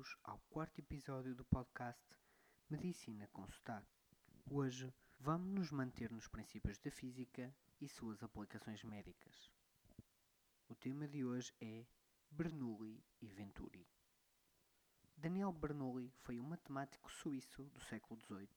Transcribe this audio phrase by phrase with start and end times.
[0.00, 2.02] bem-vindos ao quarto episódio do podcast
[2.70, 3.86] Medicina com Sotaque.
[4.50, 9.50] Hoje vamos nos manter nos princípios da física e suas aplicações médicas.
[10.68, 11.84] O tema de hoje é
[12.30, 13.86] Bernoulli e Venturi.
[15.14, 18.48] Daniel Bernoulli foi um matemático suíço do século XVIII,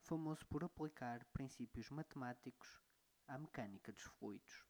[0.00, 2.80] famoso por aplicar princípios matemáticos
[3.28, 4.64] à mecânica dos fluidos.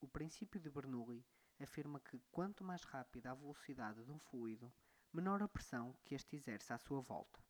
[0.00, 1.26] O princípio de Bernoulli
[1.62, 4.72] afirma que quanto mais rápida a velocidade de um fluido,
[5.12, 7.42] menor a pressão que este exerce à sua volta.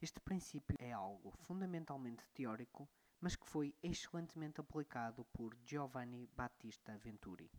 [0.00, 2.88] Este princípio é algo fundamentalmente teórico,
[3.20, 7.50] mas que foi excelentemente aplicado por Giovanni Battista Venturi.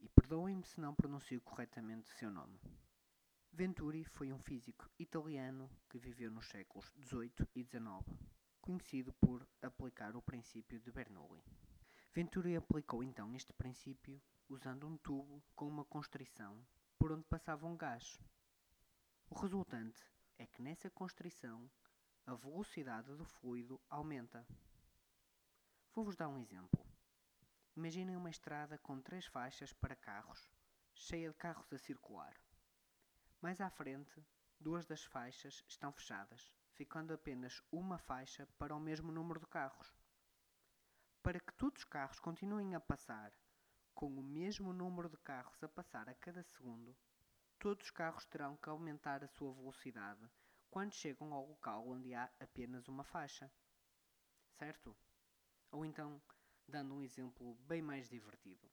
[0.00, 2.58] E perdoem-me se não pronuncio corretamente o seu nome.
[3.52, 7.82] Venturi foi um físico italiano que viveu nos séculos XVIII e XIX,
[8.60, 11.44] conhecido por aplicar o princípio de Bernoulli.
[12.14, 16.66] Venturi aplicou então este princípio usando um tubo com uma constrição
[16.98, 18.18] por onde passava um gás.
[19.30, 20.00] O resultante
[20.38, 21.70] é que nessa constrição
[22.26, 24.46] a velocidade do fluido aumenta.
[25.94, 26.84] Vou-vos dar um exemplo.
[27.76, 30.50] Imaginem uma estrada com três faixas para carros,
[30.94, 32.34] cheia de carros a circular.
[33.40, 34.26] Mais à frente,
[34.58, 39.94] duas das faixas estão fechadas, ficando apenas uma faixa para o mesmo número de carros.
[41.22, 43.32] Para que todos os carros continuem a passar
[43.94, 46.96] com o mesmo número de carros a passar a cada segundo,
[47.58, 50.28] todos os carros terão que aumentar a sua velocidade
[50.70, 53.50] quando chegam ao local onde há apenas uma faixa.
[54.58, 54.96] Certo?
[55.72, 56.22] Ou então,
[56.68, 58.70] dando um exemplo bem mais divertido.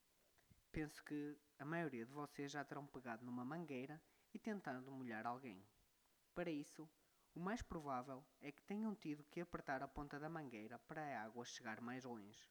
[0.70, 4.00] Penso que a maioria de vocês já terão pegado numa mangueira
[4.32, 5.66] e tentado molhar alguém.
[6.34, 6.88] Para isso,
[7.34, 11.22] o mais provável é que tenham tido que apertar a ponta da mangueira para a
[11.22, 12.50] água chegar mais longe.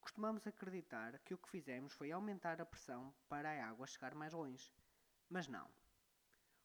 [0.00, 4.32] Costumamos acreditar que o que fizemos foi aumentar a pressão para a água chegar mais
[4.32, 4.74] longe.
[5.30, 5.70] Mas não.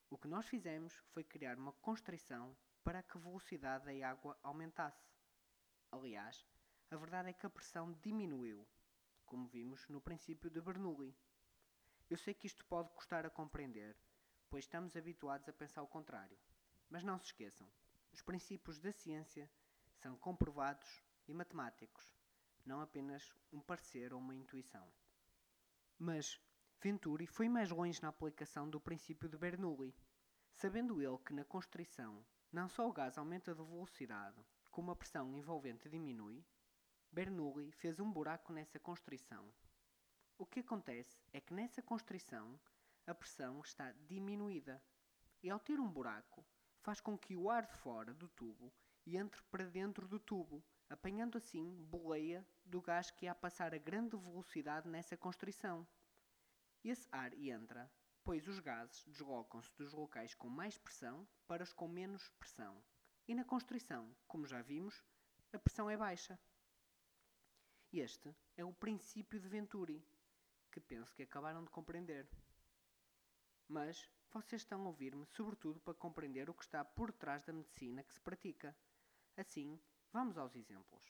[0.10, 5.08] O que nós fizemos foi criar uma constrição para que a velocidade da água aumentasse.
[5.92, 6.46] Aliás,
[6.92, 8.68] a verdade é que a pressão diminuiu,
[9.26, 11.16] como vimos no princípio de Bernoulli.
[12.10, 13.96] Eu sei que isto pode custar a compreender,
[14.50, 16.38] pois estamos habituados a pensar o contrário.
[16.90, 17.72] Mas não se esqueçam,
[18.12, 19.50] os princípios da ciência
[20.02, 22.16] são comprovados e matemáticos
[22.66, 24.92] não apenas um parecer ou uma intuição.
[26.00, 26.42] Mas
[26.86, 29.92] Venturi foi mais longe na aplicação do princípio de Bernoulli,
[30.54, 35.36] sabendo ele que na constrição não só o gás aumenta de velocidade, como a pressão
[35.36, 36.46] envolvente diminui,
[37.12, 39.52] Bernoulli fez um buraco nessa constrição.
[40.38, 42.60] O que acontece é que nessa constrição
[43.08, 44.80] a pressão está diminuída,
[45.42, 46.46] e ao ter um buraco,
[46.84, 48.72] faz com que o ar de fora do tubo
[49.08, 53.80] entre para dentro do tubo, apanhando assim boleia do gás que há a passar a
[53.80, 55.88] grande velocidade nessa constrição.
[56.86, 57.92] Esse ar entra,
[58.24, 62.82] pois os gases deslocam-se dos locais com mais pressão para os com menos pressão.
[63.28, 65.04] E na constrição, como já vimos,
[65.52, 66.40] a pressão é baixa.
[67.92, 70.08] Este é o princípio de Venturi,
[70.72, 72.30] que penso que acabaram de compreender.
[73.68, 78.04] Mas vocês estão a ouvir-me sobretudo para compreender o que está por trás da medicina
[78.04, 78.78] que se pratica.
[79.36, 79.82] Assim,
[80.16, 81.04] Vamos aos exemplos.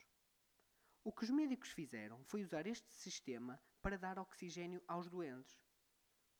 [1.03, 5.55] O que os médicos fizeram foi usar este sistema para dar oxigênio aos doentes.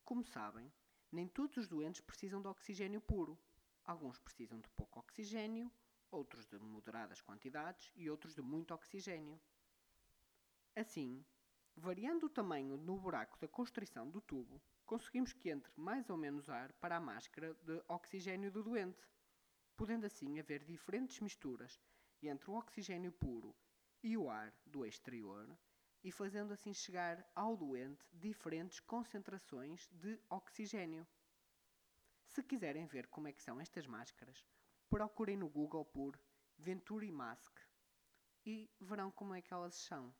[0.03, 0.73] Como sabem,
[1.11, 3.37] nem todos os doentes precisam de oxigênio puro.
[3.83, 5.71] Alguns precisam de pouco oxigênio,
[6.09, 9.39] outros de moderadas quantidades e outros de muito oxigênio.
[10.75, 11.23] Assim,
[11.75, 16.49] variando o tamanho no buraco da constrição do tubo, conseguimos que entre mais ou menos
[16.49, 19.07] ar para a máscara de oxigênio do doente,
[19.77, 21.79] podendo assim haver diferentes misturas
[22.23, 23.55] entre o oxigênio puro
[24.01, 25.55] e o ar do exterior
[26.05, 31.07] e fazendo assim chegar ao doente diferentes concentrações de oxigênio.
[32.27, 34.45] Se quiserem ver como é que são estas máscaras,
[34.87, 36.21] procurem no Google por
[36.59, 37.57] Venturi Mask
[38.45, 40.13] e verão como é que elas são.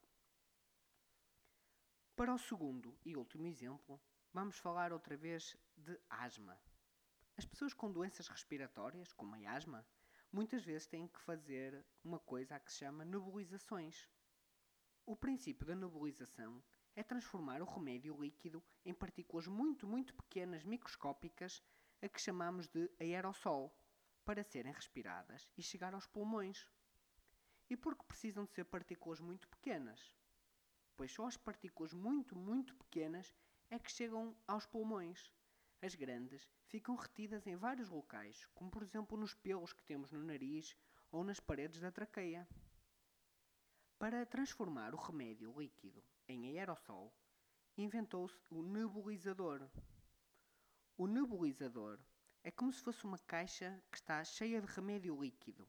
[2.16, 4.02] Para o segundo e último exemplo,
[4.34, 6.60] vamos falar outra vez de asma.
[7.38, 9.86] As pessoas com doenças respiratórias, como a asma,
[10.32, 14.10] muitas vezes têm que fazer uma coisa que se chama nebulizações.
[15.08, 16.64] O princípio da nebulização
[16.96, 21.62] é transformar o remédio líquido em partículas muito, muito pequenas, microscópicas,
[22.02, 23.72] a que chamamos de aerossol,
[24.26, 26.68] para serem respiradas e chegar aos pulmões.
[27.70, 30.16] E por que precisam de ser partículas muito pequenas?
[30.98, 33.32] Pois só as partículas muito, muito pequenas
[33.70, 35.32] é que chegam aos pulmões.
[35.84, 40.24] As grandes ficam retidas em vários locais, como por exemplo nos pelos que temos no
[40.24, 40.76] nariz
[41.12, 42.48] ou nas paredes da traqueia.
[43.98, 47.16] Para transformar o remédio líquido em aerossol,
[47.78, 49.70] inventou-se o nebulizador.
[50.98, 51.98] O nebulizador
[52.44, 55.66] é como se fosse uma caixa que está cheia de remédio líquido.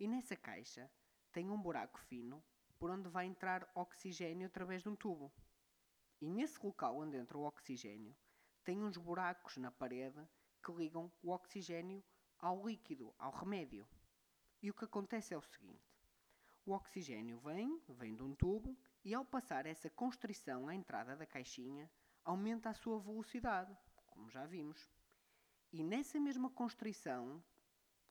[0.00, 0.90] E nessa caixa
[1.30, 2.42] tem um buraco fino
[2.78, 5.30] por onde vai entrar oxigênio através de um tubo.
[6.22, 8.16] E nesse local onde entra o oxigênio,
[8.64, 10.26] tem uns buracos na parede
[10.64, 12.02] que ligam o oxigênio
[12.38, 13.86] ao líquido, ao remédio.
[14.62, 15.91] E o que acontece é o seguinte:
[16.64, 21.26] o oxigênio vem, vem de um tubo, e ao passar essa constrição à entrada da
[21.26, 21.90] caixinha,
[22.24, 23.76] aumenta a sua velocidade,
[24.06, 24.88] como já vimos.
[25.72, 27.42] E nessa mesma constrição,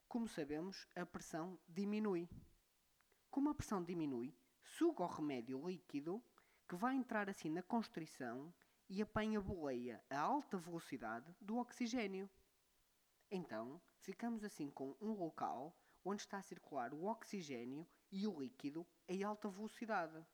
[0.07, 2.27] como sabemos, a pressão diminui.
[3.29, 6.21] Como a pressão diminui, suga o remédio líquido
[6.67, 8.53] que vai entrar assim na constrição
[8.89, 12.29] e apanha a boleia a alta velocidade do oxigênio.
[13.29, 15.73] Então, ficamos assim com um local
[16.03, 20.25] onde está a circular o oxigênio e o líquido em alta velocidade.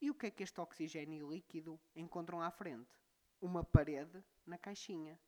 [0.00, 2.90] E o que é que este oxigênio líquido encontram à frente?
[3.40, 5.18] Uma parede na caixinha.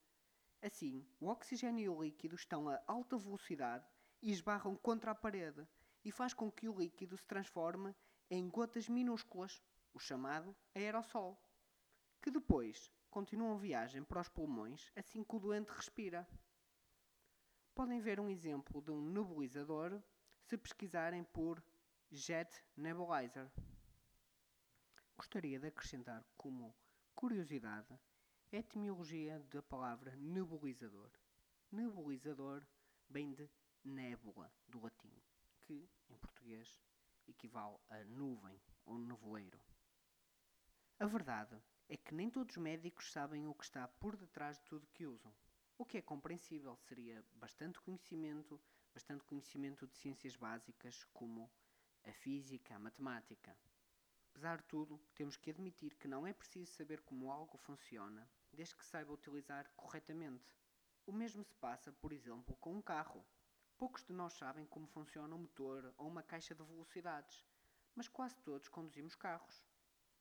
[0.63, 3.87] Assim, o oxigênio e o líquido estão a alta velocidade
[4.23, 5.67] e esbarram contra a parede
[6.05, 7.95] e faz com que o líquido se transforme
[8.31, 9.63] em gotas minúsculas,
[9.93, 11.41] o chamado aerossol,
[12.21, 16.29] que depois continuam viagem para os pulmões assim que o doente respira.
[17.75, 20.03] Podem ver um exemplo de um nebulizador
[20.47, 21.61] se pesquisarem por
[22.09, 23.51] Jet Nebulizer.
[25.17, 26.73] Gostaria de acrescentar como
[27.17, 27.93] curiosidade
[28.53, 31.11] a etimologia da palavra nebulizador.
[31.73, 32.65] Nebulizador
[33.11, 33.51] vem de
[33.85, 35.21] nébula, do latim,
[35.63, 36.81] que em português
[37.27, 39.61] equivale a nuvem ou nevoeiro.
[41.01, 44.65] A verdade é que nem todos os médicos sabem o que está por detrás de
[44.67, 45.35] tudo que usam.
[45.77, 48.61] O que é compreensível seria bastante conhecimento,
[48.97, 51.53] bastante conhecimento de ciências básicas como
[52.03, 53.55] a física, a matemática.
[54.31, 58.75] Apesar de tudo, temos que admitir que não é preciso saber como algo funciona, desde
[58.75, 60.51] que saiba utilizar corretamente.
[61.05, 63.23] O mesmo se passa, por exemplo, com um carro.
[63.77, 67.45] Poucos de nós sabem como funciona um motor ou uma caixa de velocidades,
[67.95, 69.63] mas quase todos conduzimos carros.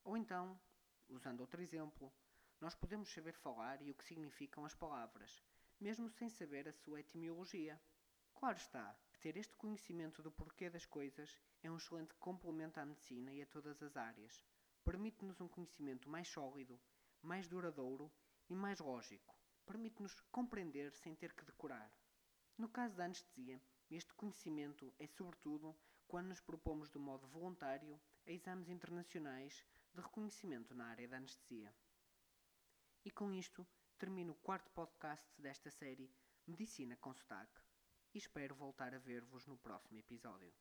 [0.03, 0.59] Ou então,
[1.07, 2.13] usando outro exemplo,
[2.59, 5.41] nós podemos saber falar e o que significam as palavras,
[5.79, 7.79] mesmo sem saber a sua etimologia.
[8.35, 12.85] Claro está que ter este conhecimento do porquê das coisas é um excelente complemento à
[12.85, 14.43] medicina e a todas as áreas.
[14.83, 16.79] Permite-nos um conhecimento mais sólido,
[17.21, 18.11] mais duradouro
[18.49, 19.33] e mais lógico.
[19.65, 21.89] Permite-nos compreender sem ter que decorar.
[22.57, 23.59] No caso da anestesia,
[23.89, 30.75] este conhecimento é sobretudo quando nos propomos de modo voluntário a exames internacionais de reconhecimento
[30.75, 31.73] na área da anestesia.
[33.03, 33.65] E com isto
[33.97, 36.13] termino o quarto podcast desta série
[36.45, 37.64] Medicina com Sotaque
[38.17, 40.53] espero voltar a ver-vos no próximo episódio.